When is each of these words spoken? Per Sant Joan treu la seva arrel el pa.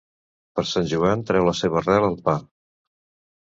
Per 0.59 0.63
Sant 0.69 0.87
Joan 0.93 1.21
treu 1.31 1.45
la 1.49 1.53
seva 1.59 1.79
arrel 1.83 2.07
el 2.09 2.17
pa. 2.31 2.37